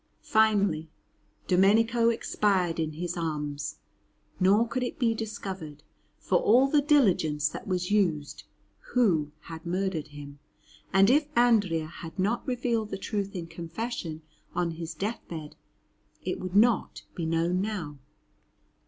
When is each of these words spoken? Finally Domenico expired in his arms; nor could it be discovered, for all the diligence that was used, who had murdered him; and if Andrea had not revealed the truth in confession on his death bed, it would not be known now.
Finally 0.23 0.89
Domenico 1.45 2.09
expired 2.09 2.79
in 2.79 2.93
his 2.93 3.15
arms; 3.15 3.77
nor 4.39 4.67
could 4.67 4.81
it 4.81 4.97
be 4.97 5.13
discovered, 5.13 5.83
for 6.17 6.39
all 6.39 6.67
the 6.67 6.81
diligence 6.81 7.47
that 7.47 7.67
was 7.67 7.91
used, 7.91 8.45
who 8.95 9.31
had 9.41 9.63
murdered 9.63 10.07
him; 10.07 10.39
and 10.91 11.11
if 11.11 11.27
Andrea 11.37 11.85
had 11.85 12.17
not 12.17 12.47
revealed 12.47 12.89
the 12.89 12.97
truth 12.97 13.35
in 13.35 13.45
confession 13.45 14.23
on 14.55 14.71
his 14.71 14.95
death 14.95 15.21
bed, 15.27 15.55
it 16.23 16.39
would 16.39 16.55
not 16.55 17.03
be 17.13 17.27
known 17.27 17.61
now. 17.61 17.99